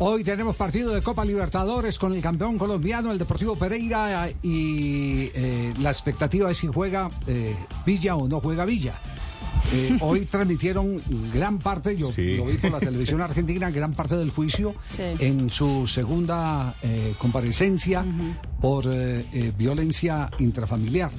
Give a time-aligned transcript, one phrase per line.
[0.00, 5.74] Hoy tenemos partido de Copa Libertadores con el campeón colombiano, el Deportivo Pereira, y eh,
[5.80, 8.94] la expectativa es si juega eh, Villa o no juega Villa.
[9.72, 11.02] Eh, hoy transmitieron
[11.34, 15.02] gran parte, yo lo vi por la televisión argentina, gran parte del juicio Sí.
[15.18, 16.74] en su segunda
[17.18, 18.04] comparecencia
[18.60, 18.86] por
[19.56, 21.10] violencia intrafamiliar.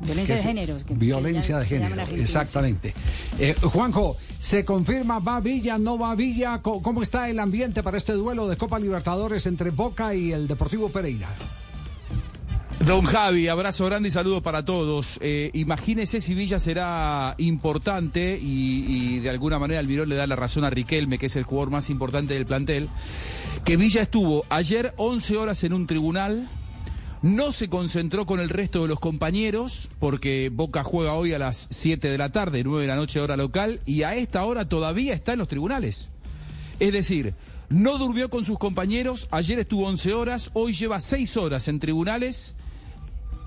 [0.00, 0.76] Violencia de género.
[0.78, 2.94] que- que Violencia ya de género, exactamente.
[3.38, 6.60] Eh, Juanjo, ¿se confirma va Villa, no va Villa?
[6.62, 10.88] ¿Cómo está el ambiente para este duelo de Copa Libertadores entre Boca y el Deportivo
[10.88, 11.28] Pereira?
[12.86, 15.18] Don Javi, abrazo grande y saludo para todos.
[15.20, 18.84] Eh, imagínese si Villa será importante y,
[19.16, 21.70] y de alguna manera Almirón le da la razón a Riquelme, que es el jugador
[21.70, 22.88] más importante del plantel,
[23.64, 26.48] que Villa estuvo ayer 11 horas en un tribunal,
[27.22, 31.66] no se concentró con el resto de los compañeros, porque Boca juega hoy a las
[31.70, 35.14] 7 de la tarde, 9 de la noche hora local, y a esta hora todavía
[35.14, 36.10] está en los tribunales.
[36.78, 37.34] Es decir,
[37.68, 42.54] no durmió con sus compañeros, ayer estuvo 11 horas, hoy lleva 6 horas en tribunales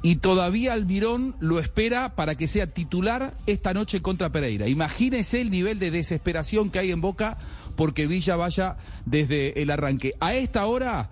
[0.03, 4.67] y todavía Almirón lo espera para que sea titular esta noche contra Pereira.
[4.67, 7.37] Imagínese el nivel de desesperación que hay en Boca
[7.75, 10.15] porque Villa vaya desde el arranque.
[10.19, 11.09] A esta hora,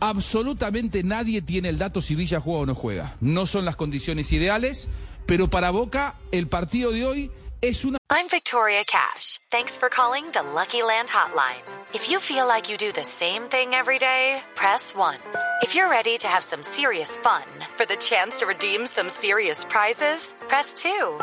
[0.00, 3.16] absolutamente nadie tiene el dato si Villa juega o no juega.
[3.20, 4.88] No son las condiciones ideales,
[5.26, 9.38] pero para Boca el partido de hoy es una I'm Victoria Cash.
[9.50, 11.62] Thanks for calling the Lucky Land Hotline.
[11.94, 15.16] If you feel like you do the same thing every day, press 1.
[15.62, 17.44] If you're ready to have some serious fun
[17.76, 21.20] for the chance to redeem some serious prizes, press 2.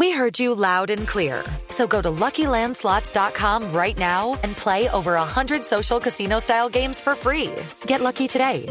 [0.00, 1.44] We heard you loud and clear.
[1.68, 7.50] So go to LuckyLandSlots.com right now and play over 100 social casino-style games for free.
[7.84, 8.64] Get lucky today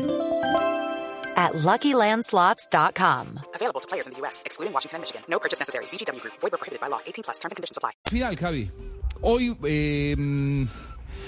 [1.38, 3.40] at LuckyLandSlots.com.
[3.54, 5.22] Available to players in the U.S., excluding Washington and Michigan.
[5.30, 5.86] No purchase necessary.
[5.92, 6.34] VGW Group.
[6.42, 7.00] Void prohibited by law.
[7.06, 7.38] 18 plus.
[7.38, 7.92] Terms and conditions apply.
[8.10, 8.72] final, Javi.
[9.22, 10.16] Hoy eh,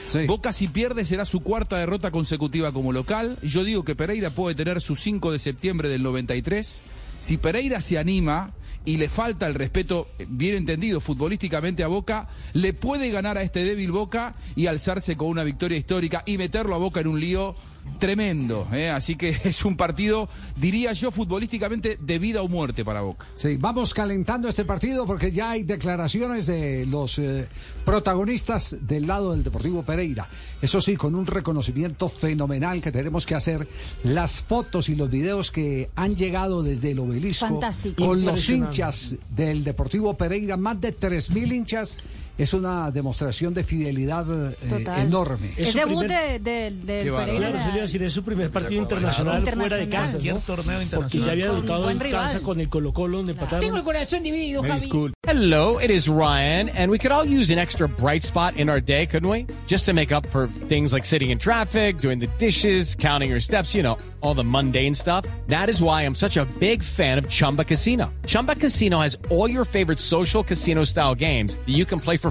[0.08, 0.26] Sí.
[0.26, 3.38] Boca si pierde será su cuarta derrota consecutiva como local.
[3.44, 6.82] Yo digo que Pereira puede tener su 5 de septiembre del 93.
[7.20, 8.52] Si Pereira se anima
[8.86, 13.44] y le falta el respeto, eh, bien entendido, futbolísticamente a Boca, le puede ganar a
[13.44, 17.20] este débil Boca y alzarse con una victoria histórica y meterlo a Boca en un
[17.20, 17.56] lío
[18.02, 18.68] tremendo.
[18.74, 18.90] ¿eh?
[18.90, 20.28] Así que es un partido,
[20.58, 23.26] diría yo, futbolísticamente de vida o muerte para Boca.
[23.36, 27.48] Sí, vamos calentando este partido porque ya hay declaraciones de los eh,
[27.86, 30.28] protagonistas del lado del Deportivo Pereira.
[30.62, 33.68] Eso sí, con un reconocimiento fenomenal que tenemos que hacer.
[34.04, 38.08] Las fotos y los videos que han llegado desde el obelisco Fantástico.
[38.08, 41.98] con los hinchas del Deportivo Pereira, más de 3.000 hinchas,
[42.44, 44.56] es una demostración de fidelidad eh,
[44.98, 45.54] enorme.
[45.58, 46.72] Es su debut primer- de, de-
[47.04, 47.14] del.
[47.14, 47.52] Pereira.
[47.52, 50.88] Claro, a decir, es su primer partido internacional, fuera de casa, Internacional.
[50.92, 51.00] ¿no?
[51.00, 52.24] Porque ya había Con debutado en rival.
[52.26, 53.60] casa con el Colo Colo donde empataron.
[53.62, 54.90] Tengo el corazón dividido, Javi.
[55.28, 58.82] Hello, it is Ryan, and we could all use an extra bright spot in our
[58.82, 59.46] day, couldn't we?
[59.68, 63.40] Just to make up for things like sitting in traffic, doing the dishes, counting your
[63.40, 65.26] steps, you know, all the mundane stuff.
[65.48, 68.12] That is why I'm such a big fan of Chumba Casino.
[68.26, 72.31] Chumba Casino has all your favorite social casino style games that you can play for